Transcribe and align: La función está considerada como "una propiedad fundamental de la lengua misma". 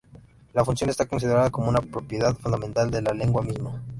La 0.53 0.65
función 0.65 0.89
está 0.89 1.05
considerada 1.05 1.51
como 1.51 1.69
"una 1.69 1.79
propiedad 1.79 2.33
fundamental 2.35 2.89
de 2.89 3.03
la 3.03 3.13
lengua 3.13 3.43
misma". 3.43 3.79